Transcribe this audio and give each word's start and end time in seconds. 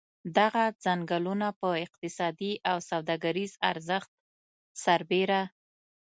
دغه 0.37 0.63
څنګلونه 0.85 1.47
په 1.59 1.69
اقتصادي 1.85 2.53
او 2.69 2.77
سوداګریز 2.89 3.51
ارزښت 3.71 4.11
سربېره. 4.83 5.41